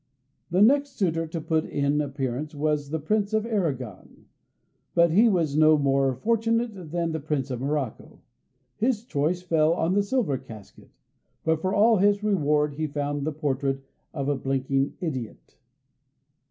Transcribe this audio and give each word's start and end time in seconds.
The 0.49 0.63
next 0.63 0.93
suitor 0.97 1.27
to 1.27 1.39
put 1.39 1.63
in 1.63 1.85
an 1.85 2.01
appearance 2.01 2.55
was 2.55 2.89
the 2.89 2.97
Prince 2.99 3.33
of 3.33 3.45
Arragon, 3.45 4.25
but 4.95 5.11
he 5.11 5.29
was 5.29 5.55
no 5.55 5.77
more 5.77 6.15
fortunate 6.15 6.71
than 6.89 7.11
the 7.11 7.19
Prince 7.19 7.51
of 7.51 7.61
Morocco. 7.61 8.19
His 8.77 9.03
choice 9.05 9.43
fell 9.43 9.73
on 9.75 9.93
the 9.93 10.01
silver 10.01 10.39
casket, 10.39 10.89
but 11.43 11.61
for 11.61 11.71
all 11.71 11.97
his 11.97 12.23
reward 12.23 12.73
he 12.73 12.87
found 12.87 13.27
the 13.27 13.31
portrait 13.31 13.83
of 14.11 14.27
a 14.27 14.35
blinking 14.35 14.97
idiot. 15.01 15.57